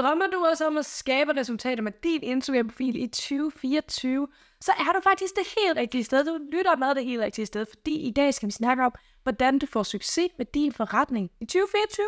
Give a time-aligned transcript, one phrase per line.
[0.00, 4.28] Drømmer du også om at skabe resultater med din Instagram-profil i 2024,
[4.60, 6.24] så er du faktisk det helt rigtige sted.
[6.24, 8.92] Du lytter med det helt rigtige sted, fordi i dag skal vi snakke om,
[9.22, 12.06] hvordan du får succes med din forretning i 2024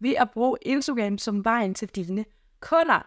[0.00, 2.24] ved at bruge Instagram som vejen til dine
[2.60, 3.06] kunder.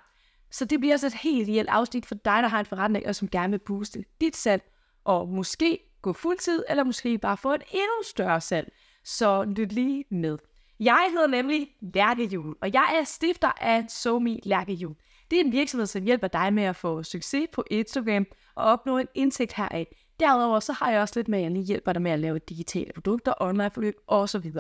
[0.52, 3.16] Så det bliver altså et helt reelt afsnit for dig, der har en forretning, og
[3.16, 4.64] som gerne vil booste dit salg,
[5.04, 8.74] og måske gå fuldtid, eller måske bare få et endnu større salg.
[9.04, 10.38] Så lyt lige med.
[10.84, 14.96] Jeg hedder nemlig Lærkehjul, og jeg er stifter af SoMe Lærkehjul.
[15.32, 18.26] Det er en virksomhed, som hjælper dig med at få succes på Instagram
[18.56, 19.96] og opnå en indtægt heraf.
[20.20, 22.40] Derudover så har jeg også lidt med, at jeg lige hjælper dig med at lave
[22.40, 24.52] digitale produkter, online forløb osv.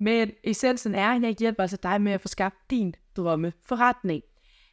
[0.00, 4.22] Men essensen er, at jeg hjælper altså dig med at få skabt din drømme forretning.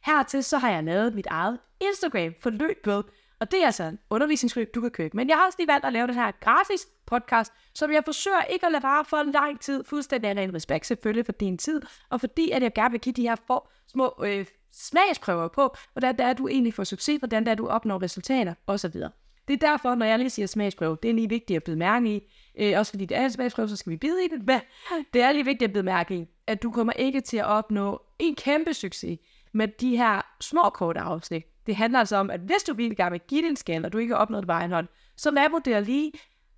[0.06, 3.02] Hertil så har jeg lavet mit eget Instagram forløb med,
[3.40, 5.16] og det er altså en undervisningsforløb, du kan købe.
[5.16, 8.42] Men jeg har også lige valgt at lave den her gratis podcast, som jeg forsøger
[8.42, 11.58] ikke at lade vare for en lang tid, fuldstændig af en respekt selvfølgelig for din
[11.58, 15.76] tid, og fordi at jeg gerne vil give de her for, små øh, smagsprøver på,
[15.92, 18.92] hvordan det er, du egentlig får succes, hvordan det er, du opnår resultater osv.
[19.48, 22.16] Det er derfor, når jeg lige siger smagsprøve, det er lige vigtigt at bide mærke
[22.16, 24.60] i, øh, også fordi det er en smagsprøve, så skal vi bide i det, men
[25.12, 28.02] det er lige vigtigt at bide mærke i, at du kommer ikke til at opnå
[28.18, 29.18] en kæmpe succes
[29.52, 31.44] med de her små korte afsnit.
[31.68, 33.98] Det handler altså om, at hvis du virkelig gerne med give din skal, og du
[33.98, 36.12] ikke har opnået det på egen hånd, så revurder lige,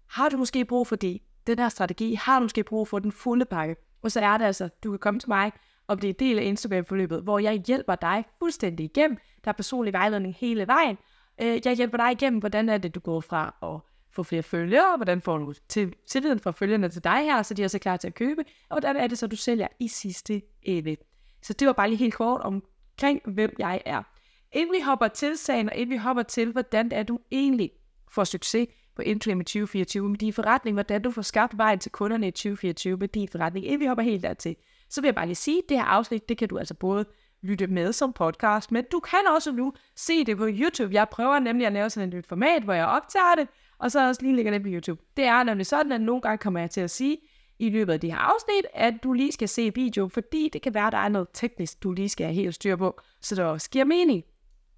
[0.08, 3.12] har du måske brug for det, den her strategi, har du måske brug for den
[3.12, 3.76] fulde pakke.
[4.02, 5.52] Og så er det altså, du kan komme til mig
[5.86, 9.18] og blive del af Instagram-forløbet, hvor jeg hjælper dig fuldstændig igennem.
[9.44, 10.98] Der er personlig vejledning hele vejen.
[11.42, 14.96] Øh, jeg hjælper dig igennem, hvordan er det, du går fra at få flere følgere,
[14.96, 17.96] hvordan får du til, tilliden fra følgerne til dig her, så de er så klar
[17.96, 20.96] til at købe, og hvordan er det så, du sælger i sidste ende.
[21.42, 24.02] Så det var bare lige helt kort omkring, hvem jeg er.
[24.52, 27.70] Inden vi hopper til sagen, og inden vi hopper til, hvordan er du egentlig
[28.12, 31.92] får succes på Intrim i 2024 med din forretning, hvordan du får skabt vejen til
[31.92, 34.56] kunderne i 2024 med din forretning, inden vi hopper helt dertil,
[34.88, 37.04] så vil jeg bare lige sige, at det her afsnit, det kan du altså både
[37.42, 40.94] lytte med som podcast, men du kan også nu se det på YouTube.
[40.94, 43.48] Jeg prøver nemlig at lave sådan et nyt format, hvor jeg optager det,
[43.78, 45.02] og så også lige lægger det på YouTube.
[45.16, 47.18] Det er nemlig sådan, at nogle gange kommer jeg til at sige
[47.58, 50.74] i løbet af det her afsnit, at du lige skal se video, fordi det kan
[50.74, 53.44] være, at der er noget teknisk, du lige skal have helt styr på, så det
[53.44, 54.24] også giver mening.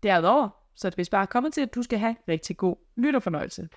[0.03, 3.69] Derudover, så det hvis bare kommer til, at du skal have rigtig god lytterfornøjelse.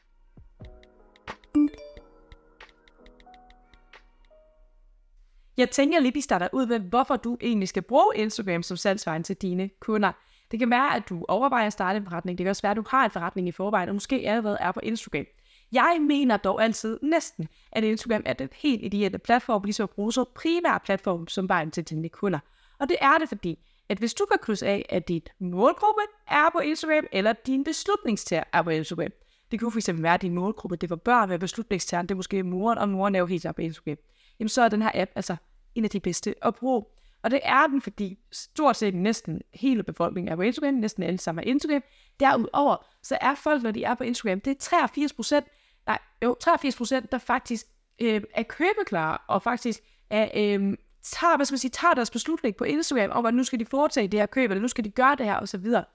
[5.57, 9.23] Jeg tænker lige, vi starter ud med, hvorfor du egentlig skal bruge Instagram som salgsvejen
[9.23, 10.11] til dine kunder.
[10.51, 12.37] Det kan være, at du overvejer at starte en forretning.
[12.37, 14.71] Det kan også være, at du har en forretning i forvejen, og måske allerede er
[14.71, 15.25] på Instagram.
[15.71, 20.13] Jeg mener dog altid næsten, at Instagram er den helt ideelle platform, ligesom at bruge
[20.13, 22.39] så primær platform som vejen til dine kunder.
[22.79, 23.59] Og det er det, fordi
[23.89, 28.43] at hvis du kan krydse af, at dit målgruppe er på Instagram, eller din beslutningstager
[28.53, 29.11] er på Instagram.
[29.51, 32.43] Det kunne fx være, at din målgruppe det var børn med beslutningstageren, det er måske
[32.43, 33.97] moren, og moren er jo helt op på Instagram.
[34.39, 35.35] Jamen så er den her app altså
[35.75, 36.85] en af de bedste at bruge.
[37.23, 41.19] Og det er den, fordi stort set næsten hele befolkningen er på Instagram, næsten alle
[41.19, 41.83] sammen er Instagram.
[42.19, 45.45] Derudover, så er folk, når de er på Instagram, det er 83 procent,
[45.87, 47.65] nej, jo, 83 procent, der faktisk
[48.01, 49.79] øh, er købeklare, og faktisk
[50.09, 50.73] er, øh,
[51.11, 53.65] tager, hvad skal man sige, tager deres beslutning på Instagram om, at nu skal de
[53.65, 55.85] foretage det her køb, eller nu skal de gøre det her, og så videre.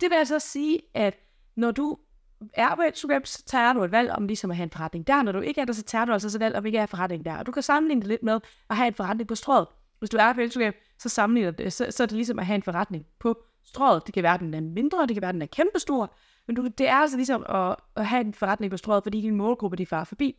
[0.00, 1.18] Det vil altså sige, at
[1.56, 1.98] når du
[2.52, 5.22] er på Instagram, så tager du et valg om ligesom at have en forretning der.
[5.22, 6.84] Når du ikke er der, så tager du altså et valg om ikke at have
[6.84, 7.36] en forretning der.
[7.36, 9.66] Og du kan sammenligne det lidt med at have en forretning på strået.
[9.98, 12.54] Hvis du er på Instagram, så sammenligner det, så, så er det ligesom at have
[12.54, 14.06] en forretning på strået.
[14.06, 16.14] Det kan være, at den er mindre, det kan være, at den er kæmpestor,
[16.46, 19.36] men du, det er altså ligesom at, at have en forretning på strået, fordi din
[19.36, 20.36] målgruppe, de farer forbi.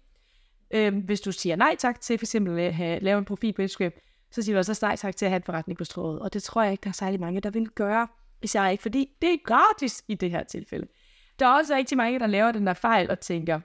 [0.74, 3.62] Øhm, hvis du siger nej tak til for eksempel at have, lave en profil på
[3.62, 3.92] Instagram,
[4.32, 6.20] så siger du altså også nej tak til at have en forretning på strået.
[6.20, 8.08] Og det tror jeg ikke, der er særlig mange, der vil gøre,
[8.42, 10.88] især ikke, fordi det er gratis i det her tilfælde.
[11.40, 13.60] Der er også rigtig mange, der laver den der fejl og tænker,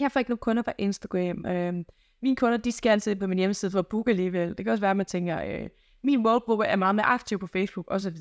[0.00, 1.46] jeg får ikke nogen kunder på Instagram.
[1.46, 1.84] Øhm,
[2.22, 4.48] mine kunder, de skal altid på min hjemmeside for at booke alligevel.
[4.48, 5.68] Det kan også være, at man tænker, øh,
[6.02, 8.16] min målgruppe er meget mere aktiv på Facebook osv.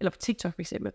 [0.00, 0.92] Eller på TikTok for eksempel.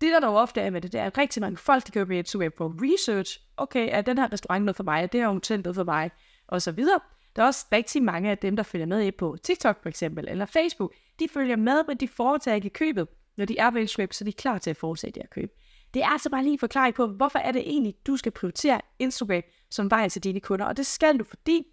[0.00, 2.06] Det der dog ofte er med det, det er, at rigtig mange folk, de køber
[2.06, 3.40] på Instagram på research.
[3.56, 5.02] Okay, er den her restaurant noget for mig?
[5.02, 6.10] Er det her hotel noget for mig?
[6.46, 7.00] Og så videre.
[7.36, 10.46] Der er også rigtig mange af dem, der følger med på TikTok for eksempel, eller
[10.46, 10.94] Facebook.
[11.18, 13.08] De følger med, men de foretager ikke købet.
[13.36, 15.46] Når de er på Instagram, så de er de klar til at fortsætte at købe.
[15.46, 15.56] køb.
[15.94, 18.80] Det er altså bare lige en forklaring på, hvorfor er det egentlig, du skal prioritere
[18.98, 20.66] Instagram som vej til dine kunder.
[20.66, 21.66] Og det skal du, fordi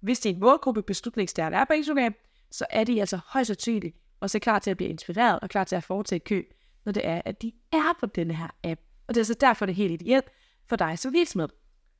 [0.00, 2.14] hvis din målgruppe beslutningsstærk er på Instagram,
[2.50, 5.76] så er de altså højst sandsynligt også klar til at blive inspireret og klar til
[5.76, 6.52] at foretage køb,
[6.88, 8.80] når det er, at de er på denne her app.
[9.08, 10.24] Og det er så derfor, det er helt ideelt
[10.68, 11.48] for dig som virksomhed.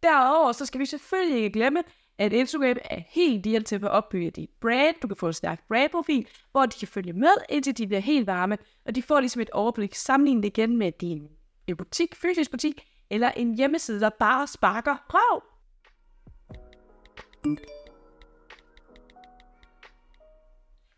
[0.02, 1.82] Derover så skal vi selvfølgelig ikke glemme,
[2.18, 4.96] at Instagram er helt ideelt til at opbygge dit brand.
[5.02, 8.26] Du kan få en stærk brandprofil, hvor de kan følge med, indtil de bliver helt
[8.26, 11.28] varme, og de får ligesom et overblik sammenlignet igen med din
[11.66, 15.42] en butik, fysisk butik, eller en hjemmeside, der bare sparker røv.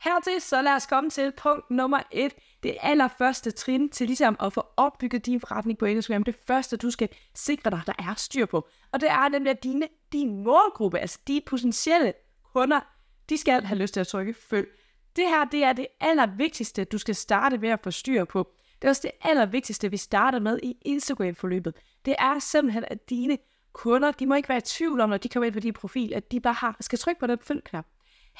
[0.04, 4.52] Hertil, så lad os komme til punkt nummer 1, det allerførste trin til ligesom at
[4.52, 6.22] få opbygget din forretning på Instagram.
[6.22, 8.68] Det første, du skal sikre dig, der er styr på.
[8.92, 12.12] Og det er nemlig, at dine, din målgruppe, altså de potentielle
[12.54, 12.80] kunder,
[13.28, 14.68] de skal have lyst til at trykke følg.
[15.16, 18.50] Det her, det er det allervigtigste, du skal starte med at få styr på.
[18.82, 21.74] Det er også det allervigtigste, vi starter med i Instagram-forløbet.
[22.04, 23.38] Det er simpelthen, at dine
[23.72, 26.14] kunder, de må ikke være i tvivl om, når de kommer ind på din profil,
[26.14, 27.86] at de bare har, skal trykke på den følg-knap.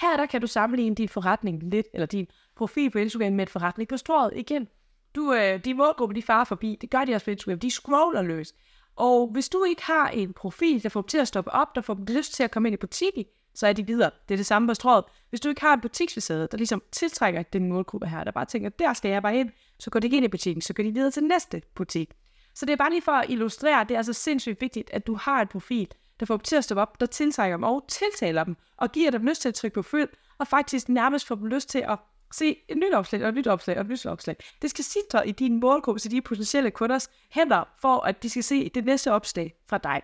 [0.00, 2.26] Her der kan du sammenligne din forretning lidt, eller din
[2.56, 4.69] profil på Instagram med et forretning på strået igen.
[5.14, 8.23] Du, øh, de målgrupper, de farer forbi, det gør de også på Instagram, de scroller
[8.23, 8.55] løs.
[8.97, 11.81] Og hvis du ikke har en profil, der får dem til at stoppe op, der
[11.81, 13.25] får dem lyst til at komme ind i butikken,
[13.55, 14.11] så er de videre.
[14.29, 15.05] Det er det samme på strået.
[15.31, 18.69] Hvis du ikke har en butiksfacade, der ligesom tiltrækker den målgruppe her, der bare tænker,
[18.69, 21.11] der skal jeg bare ind, så går de ind i butikken, så går de videre
[21.11, 22.12] til næste butik.
[22.55, 25.14] Så det er bare lige for at illustrere, det er altså sindssygt vigtigt, at du
[25.14, 25.88] har en profil,
[26.20, 29.11] der får dem til at stoppe op, der tiltrækker dem og tiltaler dem, og giver
[29.11, 31.99] dem lyst til at trykke på følg, og faktisk nærmest får dem lyst til at
[32.32, 34.37] se et nyt opslag, og et nyt opslag, og et nyt opslag.
[34.62, 38.43] Det skal sidde i din målgruppe, så de potentielle kunders hænder, for at de skal
[38.43, 40.02] se det næste opslag fra dig.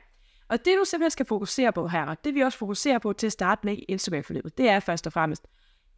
[0.48, 3.26] Og det du simpelthen skal fokusere på her, og det vi også fokuserer på til
[3.26, 5.46] at starte med i Instagram-forløbet, det er først og fremmest,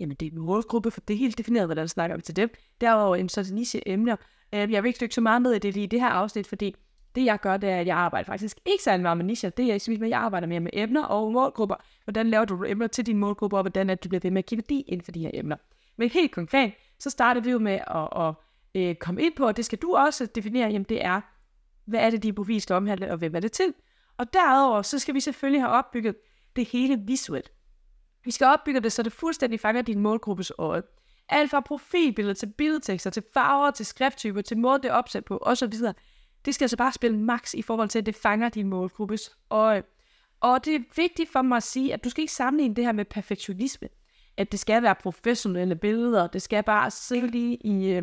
[0.01, 2.51] jamen det er en målgruppe, for det er helt defineret, hvordan snakker om til dem.
[2.81, 4.17] Derover en sådan niche emner.
[4.55, 6.47] Øhm, jeg vil ikke dykke så meget ned i det lige i det her afsnit,
[6.47, 6.75] fordi
[7.15, 9.51] det jeg gør, det er, at jeg arbejder faktisk ikke særlig meget med nicher.
[9.51, 11.77] Det er jeg, at jeg arbejder mere med emner og målgrupper.
[12.05, 14.47] Hvordan laver du emner til dine målgrupper, og hvordan er du bliver ved med at
[14.47, 15.57] give værdi inden for de her emner.
[15.97, 18.35] Men helt konkret, så starter vi jo med at, at,
[18.75, 21.21] at øh, komme ind på, og det skal du også definere, jamen det er,
[21.85, 23.75] hvad er det, de profil skal omhandle, og hvem er det til?
[24.19, 26.17] Og derudover, så skal vi selvfølgelig have opbygget
[26.57, 27.53] det hele visuelt.
[28.25, 30.83] Vi skal opbygge det, så det fuldstændig fanger din målgruppes øje.
[31.29, 35.39] Alt fra profilbilleder til billedtekster, til farver, til skrifttyper, til måde det er opsat på,
[35.43, 35.73] osv.
[36.45, 39.83] Det skal altså bare spille max i forhold til, at det fanger din målgruppes øje.
[40.41, 42.93] Og det er vigtigt for mig at sige, at du skal ikke sammenligne det her
[42.93, 43.89] med perfektionisme.
[44.37, 48.03] At det skal være professionelle billeder, det skal bare sidde lige i, øh,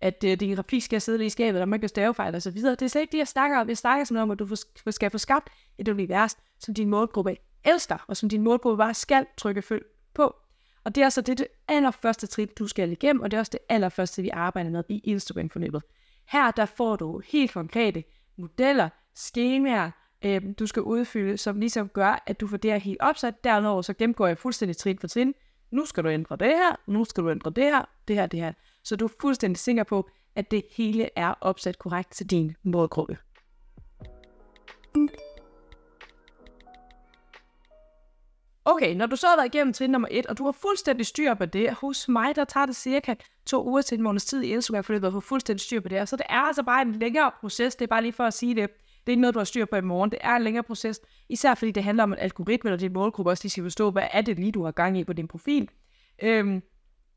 [0.00, 2.50] at øh, din grafik skal sidde lige i skabet, og man kan stavefejl og så
[2.50, 2.70] videre.
[2.70, 3.68] Det er slet ikke det, jeg snakker om.
[3.68, 4.56] Jeg snakker om, at du
[4.90, 5.48] skal få skabt
[5.78, 9.84] et univers, som din målgruppe elsker, og som din målgruppe bare skal trykke følg
[10.14, 10.36] på.
[10.84, 13.50] Og det er altså det, det allerførste trin, du skal igennem, og det er også
[13.52, 15.82] det allerførste, vi arbejder med i Instagram-forløbet.
[16.28, 18.04] Her der får du helt konkrete
[18.36, 19.90] modeller, skemaer,
[20.24, 23.44] øh, du skal udfylde, som ligesom gør, at du får det her helt opsat.
[23.44, 25.34] Derudover så gennemgår jeg fuldstændig trin for trin.
[25.70, 28.40] Nu skal du ændre det her, nu skal du ændre det her, det her, det
[28.40, 28.52] her.
[28.84, 33.16] Så du er fuldstændig sikker på, at det hele er opsat korrekt til din målgruppe.
[38.64, 41.34] Okay, når du så har været igennem trin nummer 1, og du har fuldstændig styr
[41.34, 43.14] på det, hos mig, der tager det cirka
[43.46, 46.08] to uger til en måneds tid i Instagram, for at få fuldstændig styr på det.
[46.08, 48.54] Så det er altså bare en længere proces, det er bare lige for at sige
[48.54, 48.70] det.
[48.70, 50.10] Det er ikke noget, du har styr på i morgen.
[50.10, 53.30] Det er en længere proces, især fordi det handler om en algoritme, og din målgruppe
[53.30, 55.68] også lige skal forstå, hvad er det lige, du har gang i på din profil.
[56.22, 56.62] Øhm,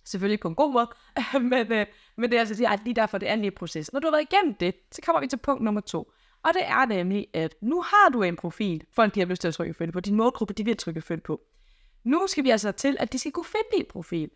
[0.06, 0.90] selvfølgelig på en god måde,
[1.52, 1.86] men, øh,
[2.18, 3.94] men det er altså lige derfor, det er en lige proces.
[3.94, 6.12] Når du har været igennem det, så kommer vi til punkt nummer to.
[6.46, 9.48] Og det er nemlig, at nu har du en profil, folk de har lyst til
[9.48, 10.00] at trykke følge på.
[10.00, 11.42] Din målgruppe, de vil trykke følge på.
[12.04, 14.30] Nu skal vi altså til, at de skal kunne finde din profil.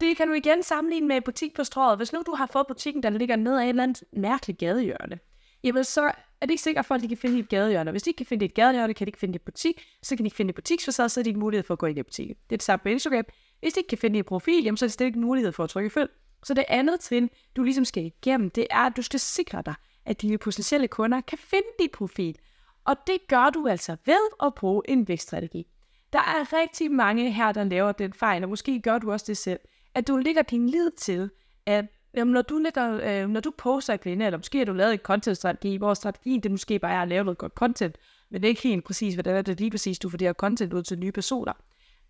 [0.00, 1.96] Det kan du igen sammenligne med butik på strået.
[1.96, 5.18] Hvis nu du har fået butikken, der ligger ned ad et eller andet mærkeligt gadehjørne,
[5.64, 6.02] jamen så
[6.40, 7.90] er det ikke sikkert for, at de kan finde dit gadehjørne.
[7.90, 10.24] Hvis de ikke kan finde dit gadehjørne, kan de ikke finde dit butik, så kan
[10.24, 12.36] de finde dit butiksfacade, så er det ikke mulighed for at gå ind i butikken.
[12.36, 13.24] Det er det samme på Instagram.
[13.60, 15.70] Hvis de ikke kan finde dit profil, jamen så er det ikke mulighed for at
[15.70, 16.10] trykke følg.
[16.44, 19.74] Så det andet trin, du ligesom skal igennem, det er, at du skal sikre dig,
[20.04, 22.38] at dine potentielle kunder kan finde dit profil.
[22.84, 25.66] Og det gør du altså ved at bruge en vækststrategi.
[26.12, 29.36] Der er rigtig mange her, der laver den fejl, og måske gør du også det
[29.36, 29.60] selv,
[29.94, 31.30] at du lægger din lid til,
[31.66, 34.72] at jamen, når, du lægger, øh, når du poster et kvinde, eller måske har du
[34.72, 37.96] lavet en content-strategi, hvor strategien det måske bare er at lave noget godt content,
[38.30, 40.32] men det er ikke helt præcis, hvordan er det lige præcis, du får det her
[40.32, 41.52] content ud til nye personer.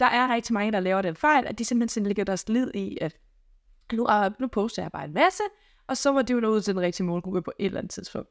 [0.01, 2.99] Der er rigtig mange, der laver den fejl, at de simpelthen lægger deres lid i,
[3.01, 3.17] at
[3.93, 5.43] nu, øh, nu poster jeg bare en masse,
[5.91, 7.91] og så var det jo noget ud til den rigtige målgruppe på et eller andet
[7.91, 8.29] tidspunkt.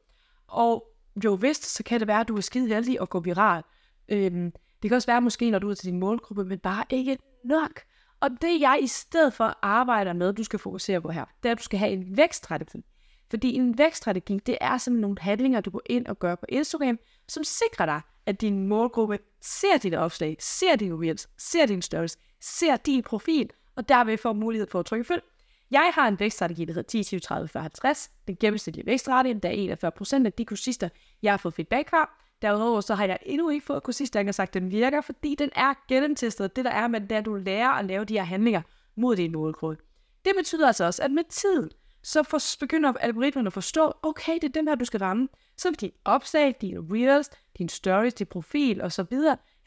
[0.48, 0.86] Og
[1.24, 3.62] jo vist, så kan det være, at du er skide heldig og gå viral.
[4.08, 4.52] Øhm,
[4.82, 7.80] det kan også være måske, når du er til din målgruppe, men bare ikke nok.
[8.20, 11.52] Og det jeg i stedet for arbejder med, du skal fokusere på her, det er,
[11.52, 12.84] at du skal have en vækststrategi.
[13.30, 16.98] Fordi en vækststrategi, det er simpelthen nogle handlinger, du går ind og gør på Instagram,
[17.28, 22.18] som sikrer dig, at din målgruppe ser dit opslag, ser dine reels, ser din stories,
[22.40, 25.22] ser din profil, og derved får mulighed for at trykke følg.
[25.70, 28.10] Jeg har en vækststrategi, der hedder 10, 20, 30, 40, 50.
[28.26, 30.88] Den gennemsnitlige vækstrate, der er 41 procent af de kursister,
[31.22, 32.10] jeg har fået feedback fra.
[32.42, 35.34] Derudover så har jeg endnu ikke fået kursister, der har sagt, at den virker, fordi
[35.34, 36.56] den er gennemtestet.
[36.56, 38.62] Det der er med, det er, at du lærer at lave de her handlinger
[38.96, 39.82] mod din målgruppe.
[40.24, 41.70] Det betyder altså også, at med tiden,
[42.02, 45.28] så for, begynder algoritmerne at forstå, okay, det er den her, du skal ramme.
[45.56, 49.12] Så vil dine opslag, dine reels, din stories, din profil osv.,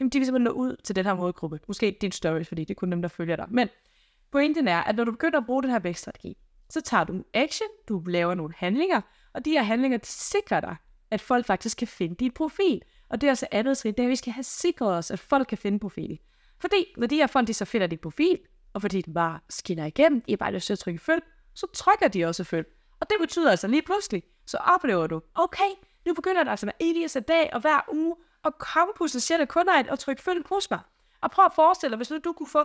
[0.00, 1.60] jamen de vil simpelthen nå ud til den her målgruppe.
[1.68, 3.46] Måske din stories, fordi det er kun dem, der følger dig.
[3.50, 3.68] Men
[4.34, 6.36] pointen er, at når du begynder at bruge den her vækststrategi,
[6.70, 9.00] så tager du en action, du laver nogle handlinger,
[9.34, 10.76] og de her handlinger de sikrer dig,
[11.10, 12.82] at folk faktisk kan finde din profil.
[13.08, 15.18] Og det er altså andet skridt, det er, at vi skal have sikret os, at
[15.18, 16.18] folk kan finde profil.
[16.60, 18.38] Fordi når de her folk, de så finder din profil,
[18.72, 21.22] og fordi den bare skinner igennem, de er bare lyst til at trykke følg,
[21.54, 22.66] så trykker de også følg.
[23.00, 25.70] Og det betyder altså lige pludselig, så oplever du, okay,
[26.06, 29.88] nu begynder der altså hver eneste dag og hver uge at komme potentielle kunder ind
[29.88, 30.80] og trykke følg hos mig.
[31.20, 32.64] Og prøv at forestille dig, hvis nu du kunne få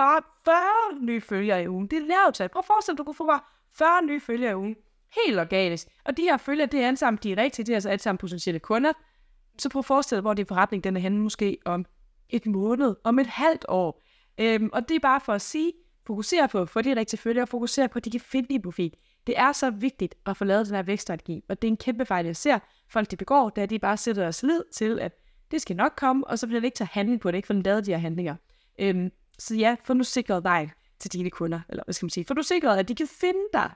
[0.00, 1.86] bare 40 nye følgere i ugen.
[1.86, 2.48] Det er lavt tal.
[2.48, 3.40] Prøv at forestille dig, du kunne få bare
[3.78, 4.76] 40 nye følgere i ugen.
[5.24, 5.88] Helt organisk.
[6.04, 8.60] Og de her følgere, det er alle sammen direkte, det er altså alle sammen potentielle
[8.60, 8.92] kunder.
[9.58, 11.84] Så prøv at forestille dig, hvor din forretning den er henne måske om
[12.28, 14.02] et måned, om et halvt år.
[14.40, 15.72] Øhm, og det er bare for at sige,
[16.06, 18.62] fokusere på at få de rigtige følgere, og fokusere på, at de kan finde din
[18.62, 18.94] profil.
[19.26, 22.04] Det er så vigtigt at få lavet den her vækststrategi, og det er en kæmpe
[22.06, 25.12] fejl, jeg ser folk, de begår, da de bare sætter deres lid til, at
[25.50, 27.52] det skal nok komme, og så bliver det ikke tage handling på det, ikke for
[27.52, 28.34] den lavet de her handlinger.
[28.78, 30.68] Øhm, så ja, få nu sikret vej
[30.98, 33.48] til dine kunder, eller hvad skal man sige, få nu sikret, at de kan finde
[33.52, 33.70] dig.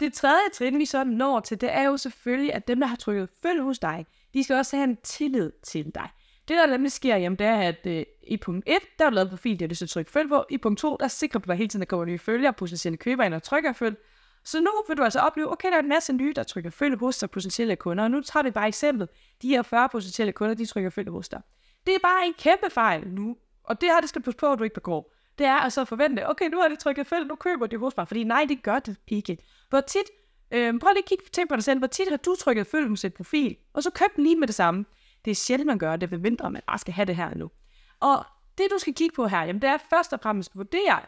[0.00, 2.96] Det tredje trin, vi så når til, det er jo selvfølgelig, at dem, der har
[2.96, 6.08] trykket følg hos dig, de skal også have en tillid til dig.
[6.48, 9.14] Det, der nemlig sker, jamen, det er, at øh, i punkt 1, der er du
[9.14, 10.44] lavet profil, det er du så trykke følg på.
[10.50, 12.96] I punkt 2, der sikrer du dig hele tiden, at der kommer nye følgere, potentielle
[12.96, 13.96] købere ind og trykker følg.
[14.44, 16.96] Så nu vil du altså opleve, okay, der er en masse nye, der trykker følge
[16.96, 18.04] hos dig, potentielle kunder.
[18.04, 19.08] Og nu tager vi bare eksempel.
[19.42, 21.40] De her 40 potentielle kunder, de trykker følge hos dig.
[21.86, 23.36] Det er bare en kæmpe fejl nu.
[23.64, 25.12] Og det her, det skal du passe på, at du ikke begår.
[25.38, 27.96] Det er altså at forvente, okay, nu har de trykket følge, nu køber de hos
[27.96, 28.08] mig.
[28.08, 29.38] Fordi nej, det gør det ikke.
[29.68, 30.10] Hvor tit,
[30.50, 32.88] øh, prøv lige at kigge tænk på dig selv, hvor tit har du trykket følge
[32.88, 34.84] hos et profil, og så køb den lige med det samme.
[35.24, 37.50] Det er sjældent, man gør det, ved mindre man bare skal have det her nu.
[38.00, 38.24] Og
[38.58, 41.00] det, du skal kigge på her, jamen, det er først og fremmest at vurdere,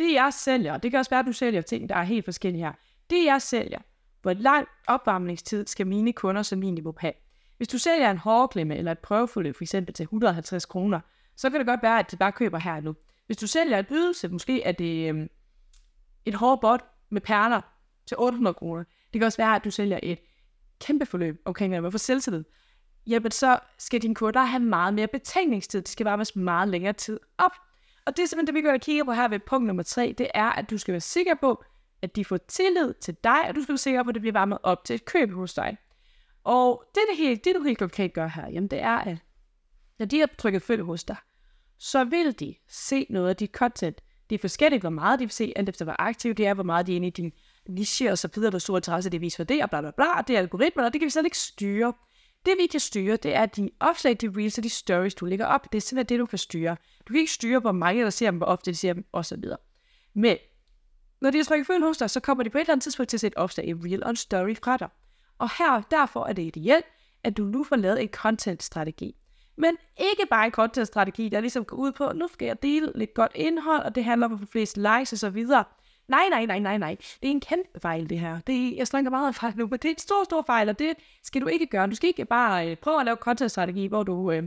[0.00, 2.64] det jeg sælger, det kan også være, at du sælger ting, der er helt forskellige
[2.64, 2.72] her
[3.10, 3.78] det jeg sælger,
[4.22, 7.12] hvor lang opvarmningstid skal mine kunder som minimum have.
[7.56, 11.00] Hvis du sælger en hårklemme eller et prøveforløb for eksempel til 150 kroner,
[11.36, 12.94] så kan det godt være, at de bare køber her nu.
[13.26, 15.28] Hvis du sælger et ydelse, måske er det øhm,
[16.24, 17.60] et hårbot med perler
[18.06, 18.84] til 800 kroner.
[19.12, 20.18] Det kan også være, at du sælger et
[20.80, 22.44] kæmpe forløb omkring okay, hvad for selvtillid.
[23.06, 25.80] Jamen så skal dine kunder have meget mere betænkningstid.
[25.80, 27.52] Det skal varmes meget længere tid op.
[28.10, 30.14] Og det er simpelthen det, vi går og kigger på her ved punkt nummer 3.
[30.18, 31.64] Det er, at du skal være sikker på,
[32.02, 34.32] at de får tillid til dig, og du skal være sikker på, at det bliver
[34.32, 35.76] varmet op til et køb hos dig.
[36.44, 39.18] Og det, det, helt, det du helt konkret gør her, jamen det er, at
[39.98, 41.16] når de har trykket følge hos dig,
[41.78, 44.00] så vil de se noget af dit content.
[44.30, 46.64] Det er forskelligt, hvor meget de vil se, alt efter hvor aktiv de er, hvor
[46.64, 47.32] meget de er inde i din
[47.68, 50.18] niche og så videre, hvor stor interesse det viser for det, og bla bla bla,
[50.18, 51.92] og det er algoritmer, og det kan vi slet ikke styre.
[52.46, 55.46] Det vi kan styre, det er de opslag, de reels og de stories, du lægger
[55.46, 55.72] op.
[55.72, 56.76] Det er simpelthen det, du kan styre.
[57.08, 59.44] Du kan ikke styre, hvor mange der ser dem, hvor ofte de ser dem, osv.
[60.14, 60.36] Men
[61.20, 63.10] når de har trykket følge hos dig, så kommer de på et eller andet tidspunkt
[63.10, 64.88] til at sætte opslag i Reel og en Story fra dig.
[65.38, 66.84] Og her, derfor er det ideelt,
[67.24, 69.16] at du nu får lavet en content-strategi.
[69.56, 73.14] Men ikke bare en content-strategi, der ligesom går ud på, nu skal jeg dele lidt
[73.14, 75.64] godt indhold, og det handler om at få flest likes og så videre.
[76.10, 76.96] Nej, nej, nej, nej, nej.
[77.22, 78.40] Det er en kæmpe fejl, det her.
[78.46, 80.68] Det er, jeg snakker meget af fejl nu, men det er en stor, stor fejl,
[80.68, 81.86] og det skal du ikke gøre.
[81.86, 84.42] Du skal ikke bare øh, prøve at lave content-strategi, hvor du øh,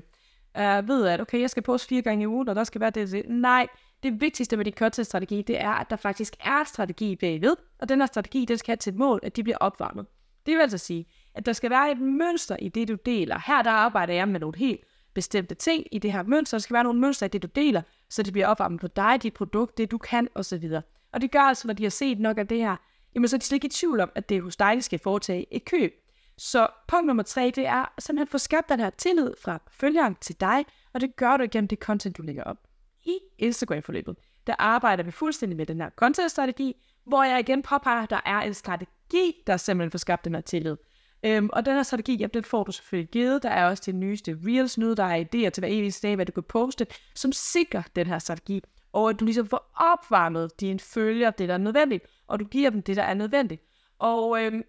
[0.58, 2.90] øh, ved, at okay, jeg skal poste fire gange i ugen, og der skal være
[2.90, 3.26] det.
[3.30, 3.68] Nej,
[4.04, 7.90] det vigtigste med din content-strategi, det er, at der faktisk er en strategi bagved, og
[7.90, 10.06] den her strategi, den skal have til mål, at de bliver opvarmet.
[10.46, 11.06] Det vil altså sige,
[11.36, 13.40] at der skal være et mønster i det, du deler.
[13.48, 14.82] Her der arbejder jeg med nogle helt
[15.14, 16.58] bestemte ting i det her mønster.
[16.58, 19.24] Der skal være nogle mønster i det, du deler, så det bliver opvarmet på dig,
[19.24, 20.70] dit produkt, det du kan osv.
[21.14, 22.76] Og det gør altså, når de har set nok af det her,
[23.16, 24.82] jamen så er de slet ikke i tvivl om, at det er hos dig, de
[24.82, 25.94] skal foretage et køb.
[26.38, 30.16] Så punkt nummer tre, det er simpelthen at få skabt den her tillid fra følgeren
[30.22, 32.58] til dig, og det gør du igennem det content, du lægger op
[33.06, 34.16] i Instagram-forløbet,
[34.48, 38.40] der arbejder vi fuldstændig med den her content-strategi, hvor jeg igen påpeger, at der er
[38.40, 40.78] en strategi, der simpelthen får skabt den her tillid.
[41.26, 43.44] Øhm, og den her strategi, ja, den får du selvfølgelig givet.
[43.44, 46.26] Der er også det nyeste Reels nu, der er idéer til hver eneste dag, hvad
[46.26, 48.62] du kan poste, som sikrer den her strategi.
[48.94, 52.70] Og at du ligesom får opvarmet dine følger, det der er nødvendigt, og du giver
[52.70, 53.62] dem det, der er nødvendigt.
[54.00, 54.64] Og øhm,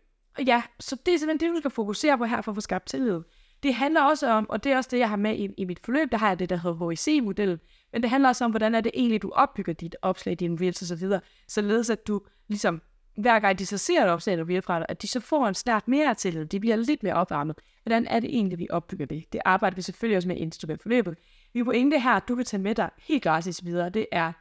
[0.47, 2.87] ja, så det er simpelthen det, du skal fokusere på her for at få skabt
[2.87, 3.21] tillid.
[3.62, 5.81] Det handler også om, og det er også det, jeg har med i, i mit
[5.85, 7.59] forløb, der har jeg det, der hedder HIC-modellen,
[7.93, 10.83] men det handler også om, hvordan er det egentlig, du opbygger dit opslag, dine reels
[10.83, 12.83] og så videre, således at du ligesom,
[13.16, 15.54] hver gang de så ser et opslag, eller fra dig, at de så får en
[15.54, 17.57] snart mere tillid, de bliver lidt mere opvarmet.
[17.83, 19.25] Hvordan er det egentlig, vi opbygger det?
[19.33, 21.19] Det arbejder vi selvfølgelig også med Instagram-forløbet.
[21.54, 24.32] Vi pointe her, du kan tage med dig helt gratis videre, det er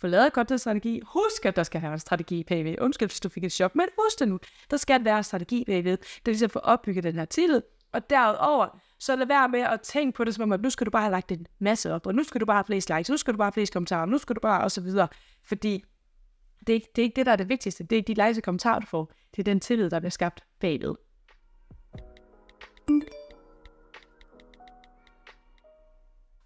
[0.00, 1.00] få lavet content-strategi.
[1.06, 2.74] Husk, at der skal have en strategi bagved.
[2.80, 4.38] Undskyld, hvis du fik et shop, men husk det nu.
[4.70, 7.62] Der skal være en strategi bagved, der ligesom får opbygget den her tillid.
[7.92, 10.84] Og derudover, så lad være med at tænke på det som om, at nu skal
[10.84, 13.10] du bare have lagt en masse op, og nu skal du bare have flest likes,
[13.10, 15.08] nu skal du bare have flest kommentarer, nu skal du bare, og så videre.
[15.44, 15.84] Fordi
[16.60, 17.84] det er, ikke, det er ikke det, der er det vigtigste.
[17.84, 19.12] Det er ikke de likes og kommentarer, du får.
[19.30, 20.94] Det er den tillid, der bliver skabt bagved.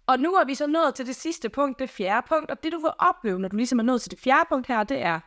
[0.07, 2.71] Og nu er vi så nået til det sidste punkt, det fjerde punkt, og det
[2.71, 5.19] du vil opleve, når du ligesom er nået til det fjerde punkt her, det er,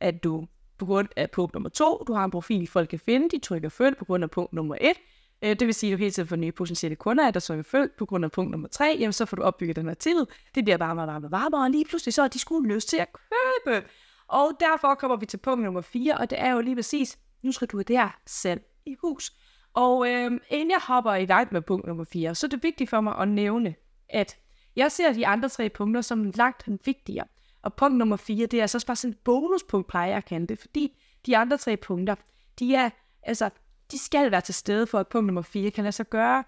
[0.00, 0.46] at du
[0.78, 3.68] på grund af punkt nummer to, du har en profil, folk kan finde, de trykker
[3.68, 4.96] følg på grund af punkt nummer et,
[5.42, 7.90] øh, det vil sige, at du hele tiden får nye potentielle kunder, der trykker følg
[7.98, 10.64] på grund af punkt nummer tre, jamen så får du opbygget den her tillid, det
[10.64, 13.08] bliver varmere og varmere varmere, og lige pludselig så er de skulle lyst til at
[13.12, 13.86] købe.
[14.28, 17.52] Og derfor kommer vi til punkt nummer 4, og det er jo lige præcis, nu
[17.52, 19.32] skal du have det her selv i hus.
[19.74, 22.90] Og øh, inden jeg hopper i vej med punkt nummer 4, så er det vigtigt
[22.90, 23.74] for mig at nævne,
[24.08, 24.36] at
[24.76, 27.26] jeg ser de andre tre punkter som langt vigtigere.
[27.62, 30.58] Og punkt nummer 4, det er så bare sådan et bonuspunkt, plejer jeg at det,
[30.58, 32.14] fordi de andre tre punkter,
[32.58, 32.90] de er,
[33.22, 33.50] altså,
[33.92, 36.44] de skal være til stede for, at punkt nummer 4 kan lade sig gøre.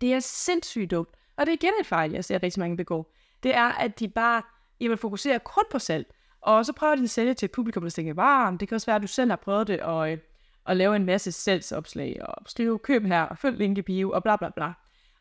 [0.00, 1.08] Det er sindssygt dumt.
[1.36, 3.12] Og det er igen et fejl, jeg ser rigtig mange begå.
[3.42, 4.42] Det er, at de bare
[4.80, 6.14] jamen, fokuserer kun på salg.
[6.40, 8.86] Og så prøver de at sælge til et publikum, der tænker, varm, det kan også
[8.86, 10.18] være, at du selv har prøvet det, og, øh,
[10.64, 14.22] og lave en masse salgsopslag, og skrive, køb her, og følg link i bio, og
[14.22, 14.72] bla bla bla.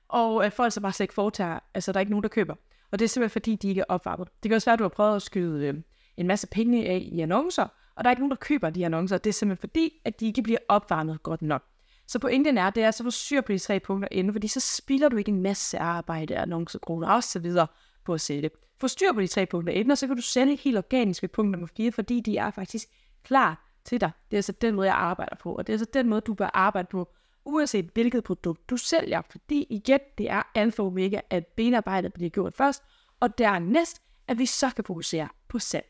[0.10, 2.56] Og at folk så bare slet ikke foretager, altså der er ikke nogen, der køber.
[2.92, 4.28] Og det er simpelthen fordi, de ikke er opvarmet.
[4.44, 5.74] Det kan også være, at du har prøvet at skyde øh,
[6.18, 9.18] en masse penge af i annoncer, og der er ikke nogen, der køber de annoncer.
[9.18, 11.64] Det er simpelthen fordi, at de ikke bliver opvarmet godt nok.
[12.08, 15.10] Så pointen er, det er så få på de tre punkter inden, fordi så spilder
[15.10, 17.68] du ikke en masse arbejde, annoncekroner og så videre
[18.06, 18.50] på at sælge.
[18.78, 21.30] Få styr på de tre punkter inden, og så kan du sælge helt organisk ved
[21.30, 22.90] punkt nummer 4, fordi de er faktisk
[23.24, 24.12] klar til dig.
[24.32, 26.34] Det er altså den måde, jeg arbejder på, og det er altså den måde, du
[26.34, 27.10] bør arbejde på,
[27.50, 29.22] uanset hvilket produkt du sælger.
[29.32, 32.84] Fordi igen, det er alfa og omega, at benarbejdet bliver gjort først,
[33.20, 35.86] og dernæst, at vi så kan fokusere på salg.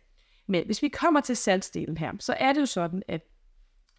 [0.48, 3.22] Men hvis vi kommer til salgsdelen her, så er det jo sådan, at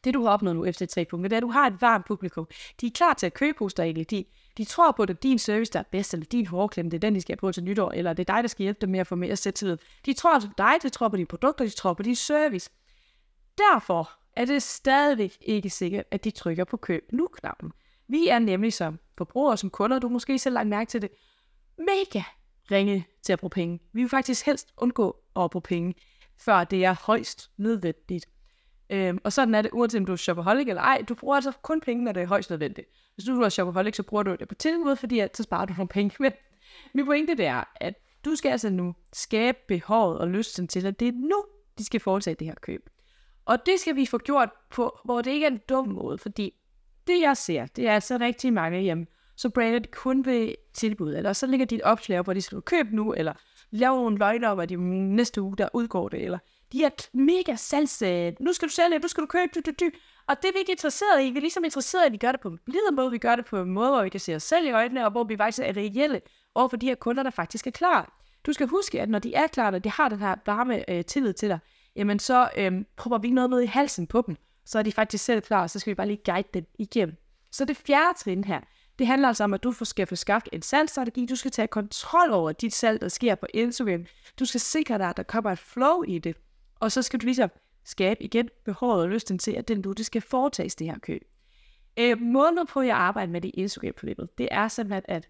[0.05, 2.07] det du har opnået nu efter tre punkter, det er, at du har et varmt
[2.07, 2.49] publikum.
[2.81, 4.11] De er klar til at købe hos dig egentlig.
[4.11, 4.25] De,
[4.57, 6.97] de tror på, at det er din service, der er bedst, eller din hårklem, det
[6.97, 8.81] er den, de skal have på til nytår, eller det er dig, der skal hjælpe
[8.81, 9.77] dem med at få mere selvtillid.
[10.07, 12.71] De tror på dig, de tror på dine produkter, de tror på din service.
[13.59, 17.73] Derfor er det stadigvæk ikke sikkert, at de trykker på køb nu-knappen.
[18.09, 21.11] Vi er nemlig som forbrugere, som kunder, du måske selv lagt mærke til det,
[21.79, 22.23] mega
[22.71, 23.81] ringe til at bruge penge.
[23.93, 25.95] Vi vil faktisk helst undgå at bruge penge,
[26.39, 28.27] før det er højst nødvendigt.
[28.91, 31.53] Øhm, og sådan er det, uanset om du er shopaholic eller ej, du bruger altså
[31.63, 32.89] kun penge, når det er højst nødvendigt.
[33.15, 35.73] Hvis du er shopaholic, så bruger du det på tilbud, fordi at, så sparer du
[35.73, 36.17] nogle penge.
[36.21, 36.33] Men
[36.95, 41.01] min pointe det er, at du skal altså nu skabe behovet og lysten til, at
[41.01, 41.45] det er nu,
[41.79, 42.91] de skal foretage det her køb.
[43.51, 46.55] Og det skal vi få gjort på, hvor det ikke er en dum måde, fordi
[47.07, 51.15] det jeg ser, det er altså rigtig mange hjem, så brander det kun ved tilbud,
[51.15, 53.33] eller så ligger dit opslag hvor de skal købe nu, eller
[53.71, 54.77] lave nogle løgner om, at de
[55.15, 56.39] næste uge, der udgår det, eller
[56.73, 58.03] de er mega salgs,
[58.41, 59.91] nu skal du sælge, nu skal du købe, du, du, du.
[60.27, 61.31] og det er vi ikke interesseret i.
[61.31, 63.37] Vi er ligesom interesseret i, at vi gør det på en blid måde, vi gør
[63.37, 65.37] det på en måde, hvor vi kan se os selv i øjnene, og hvor vi
[65.37, 66.21] faktisk er reelle
[66.55, 68.21] over for de her kunder, der faktisk er klar.
[68.47, 71.05] Du skal huske, at når de er klar, og de har den her varme øh,
[71.05, 71.59] tillid til dig,
[71.97, 74.37] jamen så øhm, prøver vi ikke noget med i halsen på dem.
[74.65, 77.17] Så er de faktisk selv klar, og så skal vi bare lige guide dem igennem.
[77.51, 78.61] Så det fjerde trin her,
[78.99, 81.27] det handler altså om, at du skal få skabt en salgsstrategi.
[81.27, 84.07] Du skal tage kontrol over dit salg, der sker på Instagram.
[84.39, 86.37] Du skal sikre dig, at der kommer et flow i det.
[86.81, 87.51] Og så skal du ligesom
[87.85, 91.23] skabe igen behovet og lysten til, at den du, det skal foretages det her køb.
[91.99, 95.29] Øh, måden på, at jeg arbejder med det Instagram-forløbet, det er simpelthen, at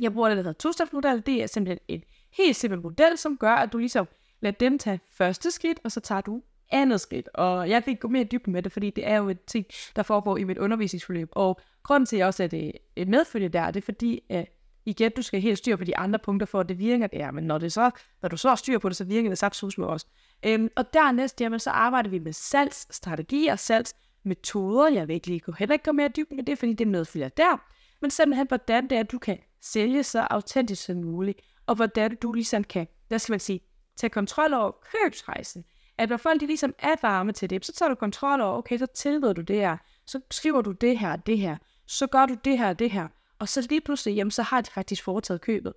[0.00, 3.54] jeg bruger det, der hedder to Det er simpelthen en helt simpel model, som gør,
[3.54, 4.06] at du ligesom
[4.40, 7.28] lad dem tage første skridt, og så tager du andet skridt.
[7.34, 9.66] Og jeg kan ikke gå mere dybt med det, fordi det er jo et ting,
[9.96, 11.28] der foregår i mit undervisningsforløb.
[11.32, 14.48] Og grunden til, at jeg også er det et medfølge der, det er fordi, at
[14.84, 17.30] igen, du skal helt styr på de andre punkter, for at det virker der.
[17.30, 17.90] Men når, det så,
[18.22, 20.06] når du så har styr på det, så virker det saftsus med os.
[20.46, 24.88] Øhm, og dernæst, jamen, så arbejder vi med salgsstrategier, salgsmetoder.
[24.88, 26.90] Jeg vil ikke lige gå heller ikke gå mere dybt med det, fordi det er
[26.90, 27.62] medfølger der.
[28.00, 32.16] Men simpelthen, hvordan det er, at du kan sælge så autentisk som muligt, og hvordan
[32.16, 33.60] du ligesom kan, der skal man sige,
[33.96, 35.64] tage kontrol over købsrejsen.
[35.98, 38.78] At når folk de ligesom er varme til det, så tager du kontrol over, okay,
[38.78, 41.56] så tilbyder du det her, så skriver du det her det her,
[41.86, 44.70] så gør du det her det her, og så lige pludselig, jamen, så har de
[44.70, 45.72] faktisk foretaget købet.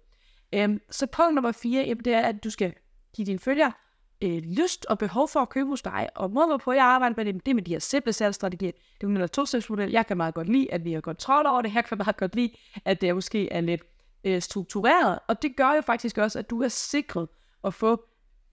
[0.54, 2.74] Øhm, så punkt nummer fire, jamen, det er, at du skal
[3.16, 3.72] give dine følgere
[4.22, 6.10] øh, lyst og behov for at købe hos dig.
[6.16, 8.72] Og måden, på jeg arbejder med det, det er med de her simple salgsstrategier.
[8.72, 9.92] Det er jo en to model.
[9.92, 11.74] Jeg kan meget godt lide, at vi har kontrol over det.
[11.76, 12.52] Jeg kan meget godt lide,
[12.86, 13.82] at det måske er lidt
[14.24, 15.20] øh, struktureret.
[15.28, 17.28] Og det gør jo faktisk også, at du er sikret
[17.64, 18.04] at få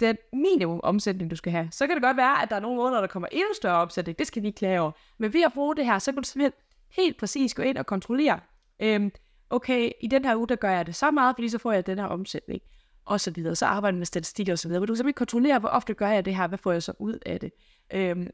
[0.01, 1.69] den minimum omsætning, du skal have.
[1.73, 4.19] Så kan det godt være, at der er nogle måneder, der kommer endnu større omsætning.
[4.19, 4.93] Det skal vi ikke klage over.
[5.19, 6.53] Men ved at bruge det her, så kan du simpelthen
[6.91, 8.41] helt præcis gå ind og kontrollere,
[8.81, 9.13] øhm,
[9.51, 11.87] okay, i den her uge, der gør jeg det så meget, fordi så får jeg
[11.87, 12.63] den her omsætning,
[13.05, 13.57] og så videre.
[13.57, 14.81] Så arbejder med statistik og så videre.
[14.81, 16.93] Men du kan simpelthen kontrollere, hvor ofte gør jeg det her, hvad får jeg så
[16.99, 17.53] ud af det.
[17.93, 18.29] Øhm,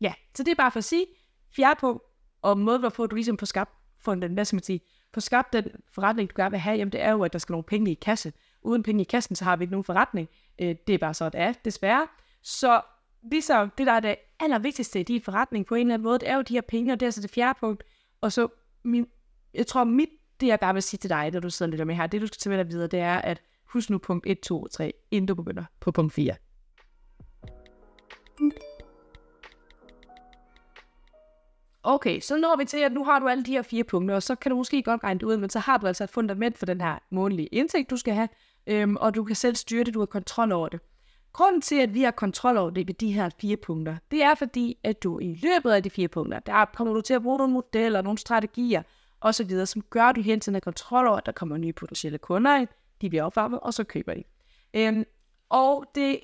[0.00, 1.06] ja, så det er bare for at sige,
[1.56, 2.02] fjerde på,
[2.42, 4.80] og måde, hvorpå du ligesom får skabt, for den, hvad skal man sige,
[5.14, 7.52] får skabt den forretning, du gerne vil have, jamen det er jo, at der skal
[7.52, 8.32] nogle penge i kasse.
[8.68, 10.28] Uden penge i kassen, så har vi ikke nogen forretning.
[10.60, 12.06] Øh, det er bare så, det er, desværre.
[12.42, 12.80] Så
[13.30, 16.28] ligesom det, der er det allervigtigste i din forretning på en eller anden måde, det
[16.28, 17.84] er jo de her penge, og det er så det fjerde punkt.
[18.20, 18.48] Og så,
[18.84, 19.06] min,
[19.54, 20.08] jeg tror, mit
[20.40, 22.26] det jeg bare vil sige til dig, når du sidder lidt med her, det du
[22.26, 24.92] skal tage med dig videre, det er, at husk nu punkt 1, 2 og 3,
[25.10, 26.34] inden du begynder på punkt 4.
[31.82, 34.22] Okay, så når vi til, at nu har du alle de her fire punkter, og
[34.22, 36.58] så kan du måske godt regne det ud, men så har du altså et fundament
[36.58, 38.28] for den her månedlige indtægt, du skal have,
[38.68, 40.80] øhm, og du kan selv styre det, du har kontrol over det.
[41.32, 44.34] Grunden til, at vi har kontrol over det ved de her fire punkter, det er
[44.34, 47.38] fordi, at du i løbet af de fire punkter, der kommer du til at bruge
[47.38, 48.82] nogle modeller, nogle strategier
[49.20, 52.18] osv., som gør, at du hele tiden har kontrol over, at der kommer nye potentielle
[52.18, 52.68] kunder ind,
[53.00, 54.24] de bliver opvarmet, og så køber de.
[54.74, 55.04] Øhm,
[55.48, 56.20] og det,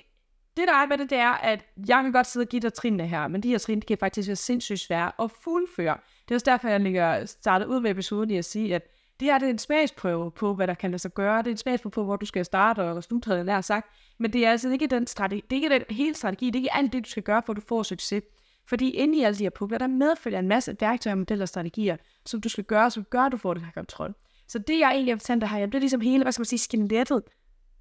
[0.56, 2.72] det der er med det, det er, at jeg kan godt sidde og give dig
[2.72, 5.96] trinene her, men de her trin, kan faktisk være sindssygt svære at fuldføre.
[6.28, 8.82] Det er også derfor, jeg ligger startet ud med episoden i at sige, at
[9.20, 11.38] det her det er en smagsprøve på, hvad der kan lade sig gøre.
[11.38, 13.90] Det er en smagsprøve på, hvor du skal starte og slutte, havde jeg sagt.
[14.18, 16.58] Men det er altså ikke den strategi, det er ikke den hele strategi, det er
[16.58, 18.22] ikke alt det, du skal gøre, for at du får succes.
[18.66, 21.96] Fordi inde i alle de her punkter, der medfølger en masse værktøjer, modeller og strategier,
[22.26, 24.14] som du skal gøre, som gør, at du får det her kontrol.
[24.48, 26.46] Så det, jeg egentlig har fortalt dig her, det er ligesom hele, hvad skal man
[26.46, 27.22] sige, skelettet.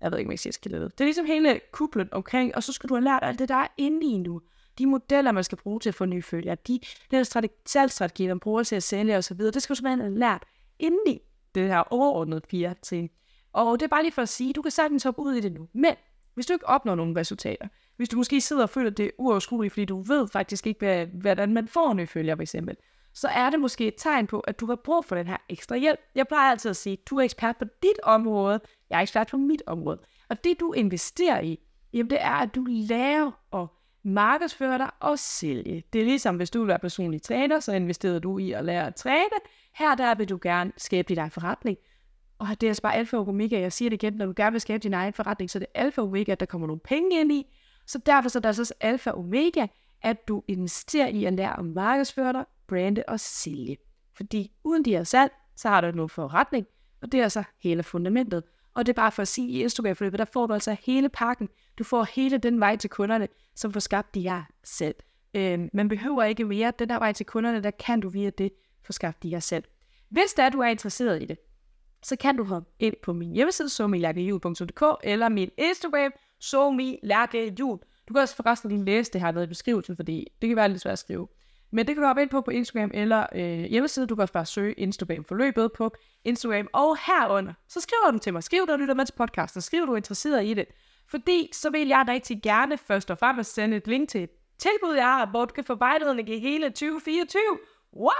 [0.01, 0.91] Jeg ved ikke, om jeg siger skelettet.
[0.91, 3.55] Det er ligesom hele kuplen omkring, og så skal du have lært alt det, der
[3.55, 4.41] er inde i nu.
[4.77, 6.79] De modeller, man skal bruge til at få nye følgere, de,
[7.11, 10.43] den strategi, salgsstrategi, man bruger til at sælge osv., det skal du simpelthen have lært
[10.83, 11.19] indeni
[11.55, 13.09] det her overordnede fire til.
[13.53, 15.51] Og det er bare lige for at sige, du kan sagtens hoppe ud i det
[15.51, 15.67] nu.
[15.73, 15.95] Men
[16.33, 17.67] hvis du ikke opnår nogle resultater,
[17.97, 20.79] hvis du måske sidder og føler, at det er uoverskueligt, fordi du ved faktisk ikke,
[20.79, 22.75] hvad, hvordan man får nye følger, for eksempel,
[23.13, 25.75] så er det måske et tegn på, at du har brug for den her ekstra
[25.75, 25.99] hjælp.
[26.15, 29.37] Jeg plejer altid at sige, du er ekspert på dit område, jeg er ekspert på
[29.37, 29.99] mit område.
[30.29, 31.59] Og det, du investerer i,
[31.93, 33.67] jamen det er, at du lærer at
[34.03, 35.83] markedsføre dig og sælge.
[35.93, 38.87] Det er ligesom, hvis du vil være personlig træner, så investerer du i at lære
[38.87, 39.37] at træne.
[39.73, 41.77] Her der vil du gerne skabe din egen forretning.
[42.39, 43.59] Og det er altså bare alfa og omega.
[43.59, 45.81] Jeg siger det igen, når du gerne vil skabe din egen forretning, så det er
[45.81, 47.55] alfa og omega, at der kommer nogle penge ind i.
[47.87, 49.67] Så derfor så er det også alfa og omega,
[50.01, 53.77] at du investerer i at lære at markedsføre dig, brande og sælge.
[54.15, 56.65] Fordi uden de her salg, så har du nogen forretning,
[57.01, 58.43] og det er altså hele fundamentet.
[58.75, 61.49] Og det er bare for at sige, i Instagram-forløbet, der får du altså hele pakken.
[61.79, 64.95] Du får hele den vej til kunderne, som får skabt de jer selv.
[65.33, 66.73] Øh, man behøver ikke mere.
[66.79, 68.51] Den der vej til kunderne, der kan du via det
[68.85, 69.63] få skabt de jer selv.
[70.09, 71.37] Hvis der du er interesseret i det,
[72.03, 77.79] så kan du hoppe ind på min hjemmeside, somilærkehjul.dk, eller min Instagram, somilærkehjul.
[78.07, 80.69] Du kan også forresten lige læse det her nede i beskrivelsen, fordi det kan være
[80.69, 81.27] lidt svært at skrive.
[81.73, 84.07] Men det kan du hoppe ind på på Instagram eller øh, hjemmeside.
[84.07, 86.67] Du kan også bare søge Instagram forløbet på Instagram.
[86.73, 88.43] Og herunder, så skriver du til mig.
[88.43, 89.61] Skriv, du lytter med til podcasten.
[89.61, 90.65] Skriv, du er interesseret i det.
[91.09, 94.95] Fordi så vil jeg rigtig gerne først og fremmest sende et link til et tilbud,
[94.95, 97.41] jeg har, hvor du kan få vejledning i hele 2024.
[97.95, 98.11] Wow!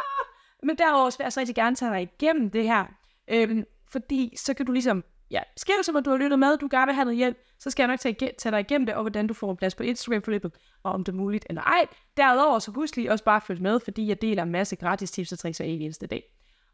[0.64, 2.86] Men derover vil jeg så rigtig gerne tage dig igennem det her.
[3.28, 6.68] Øhm, fordi så kan du ligesom ja, skriv til mig, du har lyttet med, du
[6.72, 9.02] gerne vil have noget hjælp, så skal jeg nok tage, tage dig igennem det, og
[9.02, 10.52] hvordan du får en plads på Instagram-forløbet,
[10.84, 11.86] og om det er muligt eller ej.
[12.18, 15.12] Derudover så husk lige også bare at følge med, fordi jeg deler en masse gratis
[15.12, 16.24] tips og tricks hver eneste dag.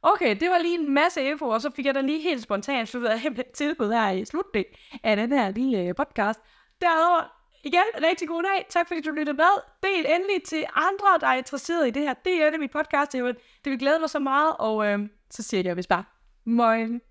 [0.01, 2.89] Okay, det var lige en masse info, og så fik jeg da lige helt spontant
[2.89, 4.73] sluttet af et tilbud her i slutningen
[5.03, 6.39] af den her lille øh, podcast.
[6.81, 7.21] Derudover,
[7.63, 8.65] igen, rigtig god dag.
[8.69, 9.53] Tak fordi du lyttede med.
[9.83, 12.13] Del endelig til andre, der er interesseret i det her.
[12.13, 13.13] Det er det mit podcast.
[13.13, 14.99] Det vil, det vil glæde mig så meget, og øh,
[15.29, 16.03] så siger jeg hvis bare,
[16.45, 17.01] moin.